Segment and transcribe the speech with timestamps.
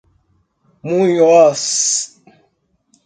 [0.85, 1.79] Munhoz